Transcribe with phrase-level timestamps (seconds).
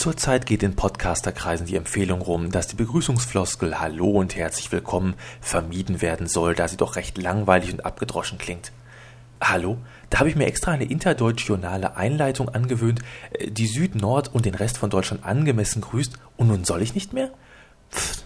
[0.00, 6.00] Zurzeit geht in Podcasterkreisen die Empfehlung rum, dass die Begrüßungsfloskel Hallo und herzlich willkommen vermieden
[6.00, 8.72] werden soll, da sie doch recht langweilig und abgedroschen klingt.
[9.42, 9.76] Hallo?
[10.08, 13.02] Da habe ich mir extra eine interdeutschionale Einleitung angewöhnt,
[13.32, 16.94] äh, die Süd, Nord und den Rest von Deutschland angemessen grüßt, und nun soll ich
[16.94, 17.30] nicht mehr?
[17.90, 18.19] Pfft.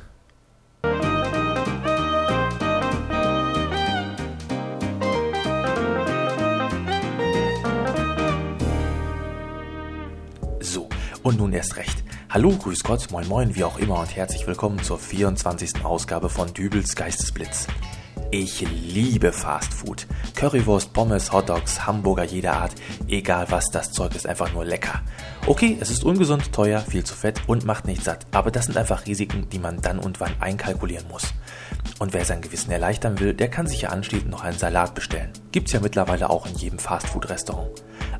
[11.24, 12.04] Und nun erst recht.
[12.30, 15.84] Hallo, grüß Gott, moin moin, wie auch immer und herzlich willkommen zur 24.
[15.84, 17.66] Ausgabe von Dübels Geistesblitz.
[18.30, 18.60] Ich
[18.92, 20.06] liebe Fast Food.
[20.34, 22.74] Currywurst, Pommes, Hotdogs, Hamburger jeder Art,
[23.08, 25.02] egal was, das Zeug ist einfach nur lecker.
[25.46, 28.76] Okay, es ist ungesund, teuer, viel zu fett und macht nicht satt, aber das sind
[28.76, 31.32] einfach Risiken, die man dann und wann einkalkulieren muss.
[32.00, 35.30] Und wer sein Gewissen erleichtern will, der kann sich ja anschließend noch einen Salat bestellen.
[35.52, 37.70] Gibt's ja mittlerweile auch in jedem Fastfood-Restaurant.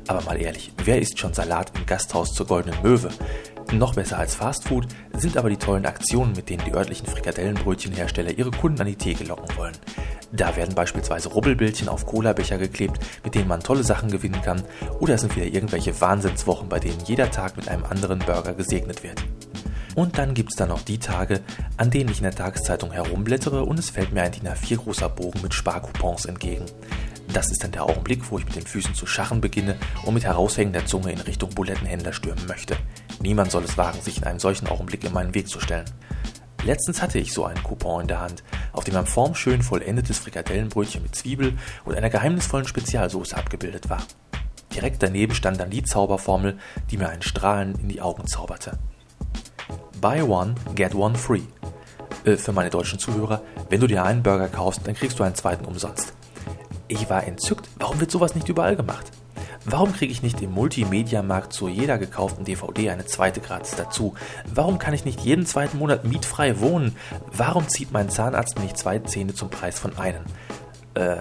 [0.07, 3.09] Aber mal ehrlich, wer isst schon Salat im Gasthaus zur Goldenen Möwe?
[3.73, 8.51] Noch besser als Fastfood sind aber die tollen Aktionen, mit denen die örtlichen Frikadellenbrötchenhersteller ihre
[8.51, 9.75] Kunden an die Theke locken wollen.
[10.31, 14.61] Da werden beispielsweise Rubbelbildchen auf Cola-Becher geklebt, mit denen man tolle Sachen gewinnen kann,
[14.99, 19.01] oder es sind wieder irgendwelche Wahnsinnswochen, bei denen jeder Tag mit einem anderen Burger gesegnet
[19.03, 19.23] wird.
[19.95, 21.41] Und dann gibt's da noch die Tage,
[21.77, 25.09] an denen ich in der Tageszeitung herumblättere und es fällt mir ein DIN A4 großer
[25.09, 26.65] Bogen mit Sparcoupons entgegen.
[27.33, 30.23] Das ist dann der Augenblick, wo ich mit den Füßen zu scharren beginne und mit
[30.23, 32.77] heraushängender Zunge in Richtung Bulettenhändler stürmen möchte.
[33.19, 35.85] Niemand soll es wagen, sich in einem solchen Augenblick in meinen Weg zu stellen.
[36.63, 41.03] Letztens hatte ich so einen Coupon in der Hand, auf dem ein formschön vollendetes Frikadellenbrötchen
[41.03, 41.53] mit Zwiebel
[41.83, 44.01] und einer geheimnisvollen Spezialsoße abgebildet war.
[44.73, 46.57] Direkt daneben stand dann die Zauberformel,
[46.89, 48.79] die mir einen Strahlen in die Augen zauberte.
[50.01, 51.43] Buy one, get one free.
[52.25, 55.35] Äh, für meine deutschen Zuhörer, wenn du dir einen Burger kaufst, dann kriegst du einen
[55.35, 56.13] zweiten umsonst.
[56.87, 57.67] Ich war entzückt.
[57.77, 59.11] Warum wird sowas nicht überall gemacht?
[59.67, 64.13] Warum kriege ich nicht im Multimedia-Markt zu jeder gekauften DVD eine zweite gratis dazu?
[64.53, 66.95] Warum kann ich nicht jeden zweiten Monat mietfrei wohnen?
[67.31, 70.23] Warum zieht mein Zahnarzt nicht zwei Zähne zum Preis von einem?
[70.93, 71.17] Äh,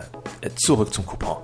[0.56, 1.38] zurück zum Coupon.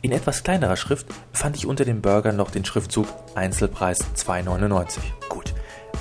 [0.00, 4.98] In etwas kleinerer Schrift fand ich unter dem Burger noch den Schriftzug Einzelpreis 2,99.
[5.28, 5.52] Gut.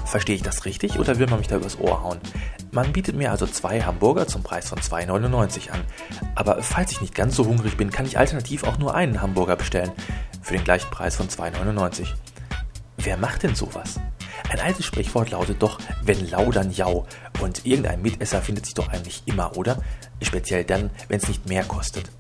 [0.06, 2.20] Verstehe ich das richtig oder will man mich da übers Ohr hauen?
[2.78, 5.82] Man bietet mir also zwei Hamburger zum Preis von 2,99 an.
[6.36, 9.56] Aber falls ich nicht ganz so hungrig bin, kann ich alternativ auch nur einen Hamburger
[9.56, 9.92] bestellen.
[10.44, 12.06] Für den gleichen Preis von 2,99.
[12.98, 14.00] Wer macht denn sowas?
[14.52, 17.08] Ein altes Sprichwort lautet doch, wenn lau, dann jau.
[17.40, 19.82] Und irgendein Mitesser findet sich doch eigentlich immer, oder?
[20.22, 22.12] Speziell dann, wenn es nicht mehr kostet.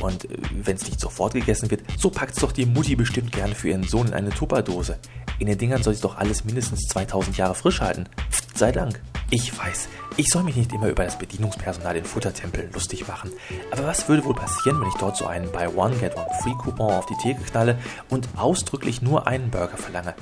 [0.00, 3.54] Und äh, wenn es nicht sofort gegessen wird, so packt's doch die Mutti bestimmt gerne
[3.54, 4.98] für ihren Sohn in eine Tupperdose.
[5.38, 8.06] In den Dingern soll sich doch alles mindestens 2000 Jahre frisch halten.
[8.54, 9.00] Sei Dank.
[9.30, 13.32] Ich weiß, ich soll mich nicht immer über das Bedienungspersonal in Futtertempeln lustig machen.
[13.72, 16.54] Aber was würde wohl passieren, wenn ich dort so einen Buy One Get One Free
[16.54, 17.78] Coupon auf die Theke knalle
[18.10, 20.14] und ausdrücklich nur einen Burger verlange?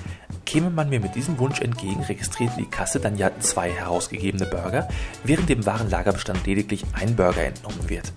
[0.47, 4.89] Käme man mir mit diesem Wunsch entgegen, registrierte die Kasse dann ja zwei herausgegebene Burger,
[5.25, 8.13] während dem Warenlagerbestand lediglich ein Burger entnommen wird.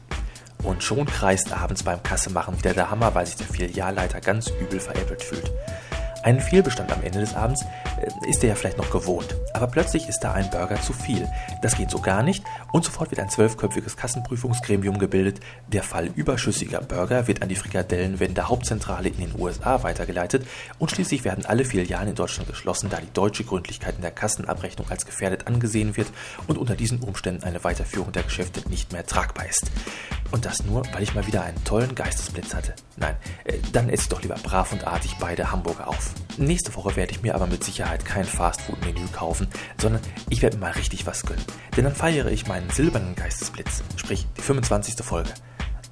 [0.64, 4.80] Und schon kreist abends beim Kassemachen wieder der Hammer, weil sich der Filialleiter ganz übel
[4.80, 5.52] veräppelt fühlt.
[6.26, 7.64] Einen Fehlbestand am Ende des Abends
[8.02, 9.36] äh, ist er ja vielleicht noch gewohnt.
[9.54, 11.28] Aber plötzlich ist da ein Burger zu viel.
[11.62, 15.40] Das geht so gar nicht und sofort wird ein zwölfköpfiges Kassenprüfungsgremium gebildet.
[15.68, 20.48] Der Fall überschüssiger Burger wird an die Frikadellenwende Hauptzentrale in den USA weitergeleitet
[20.80, 24.90] und schließlich werden alle Filialen in Deutschland geschlossen, da die deutsche Gründlichkeit in der Kassenabrechnung
[24.90, 26.08] als gefährdet angesehen wird
[26.48, 29.70] und unter diesen Umständen eine Weiterführung der Geschäfte nicht mehr tragbar ist.
[30.32, 32.74] Und das nur, weil ich mal wieder einen tollen Geistesblitz hatte.
[32.98, 36.15] Nein, äh, dann ich doch lieber brav und artig beide Hamburger auf.
[36.38, 39.48] Nächste Woche werde ich mir aber mit Sicherheit kein Fastfood-Menü kaufen,
[39.80, 41.44] sondern ich werde mir mal richtig was gönnen.
[41.78, 44.96] Denn dann feiere ich meinen silbernen Geistesblitz, sprich die 25.
[45.06, 45.34] Folge.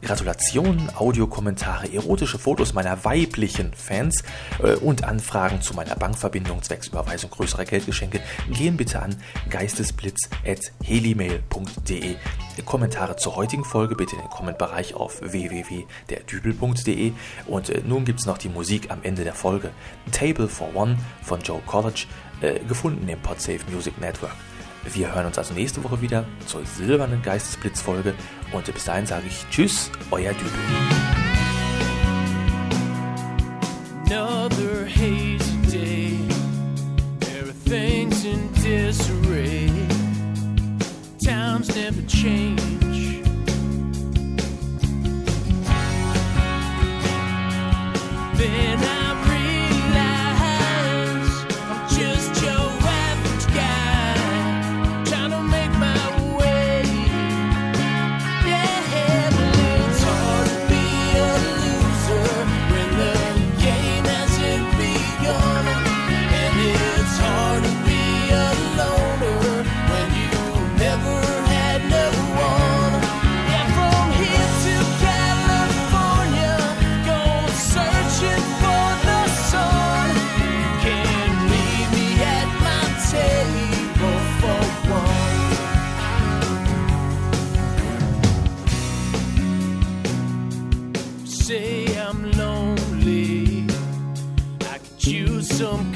[0.03, 4.24] Gratulationen, Audiokommentare, erotische Fotos meiner weiblichen Fans
[4.62, 8.19] äh, und Anfragen zu meiner Bankverbindung zwecks Überweisung größerer Geldgeschenke
[8.52, 9.16] gehen bitte an
[9.50, 12.16] geistesblitz.helimail.de.
[12.66, 17.14] Kommentare zur heutigen Folge bitte in den Kommentbereich auf www.derdübel.de
[17.47, 19.72] und äh, nun gibt es noch die Musik am Ende der Folge.
[20.12, 22.06] Table for One von Joe College,
[22.41, 24.35] äh, gefunden im Podsafe Music Network.
[24.91, 28.14] Wir hören uns also nächste Woche wieder zur silbernen Geistesblitzfolge
[28.52, 31.22] und bis dahin sage ich Tschüss, euer Dübel.
[95.53, 95.94] some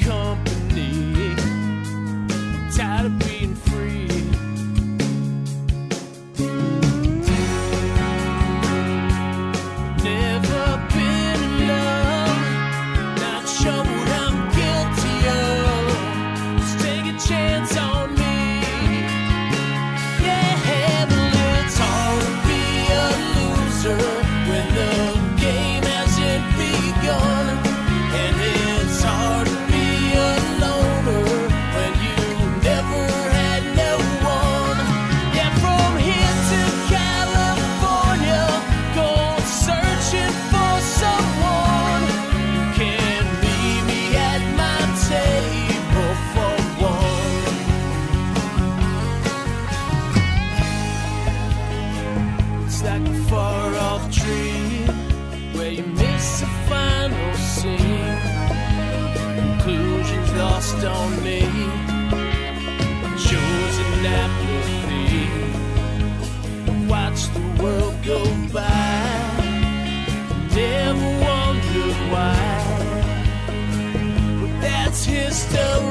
[60.78, 61.40] based on me.
[63.16, 65.28] Choosing apathy.
[66.86, 69.20] Watch the world go by.
[70.54, 72.36] Never wondered why.
[74.40, 75.87] But that's history.